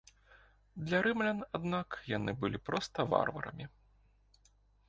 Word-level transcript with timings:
Для 0.85 1.01
рымлян 1.07 1.43
аднак 1.59 1.99
яны 2.17 2.31
былі 2.41 2.63
проста 2.71 2.99
варварамі. 3.13 3.65